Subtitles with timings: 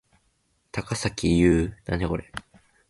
[0.71, 1.77] 高咲侑